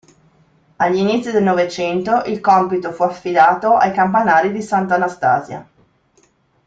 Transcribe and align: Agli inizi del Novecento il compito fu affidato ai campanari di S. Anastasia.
Agli 0.77 0.97
inizi 0.97 1.29
del 1.29 1.43
Novecento 1.43 2.23
il 2.25 2.39
compito 2.41 2.91
fu 2.91 3.03
affidato 3.03 3.75
ai 3.75 3.93
campanari 3.93 4.51
di 4.51 4.59
S. 4.59 4.71
Anastasia. 4.71 5.69